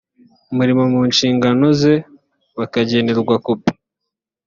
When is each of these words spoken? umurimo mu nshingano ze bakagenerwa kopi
umurimo 0.51 0.83
mu 0.93 1.01
nshingano 1.11 1.65
ze 1.79 1.93
bakagenerwa 2.57 3.33
kopi 3.45 3.71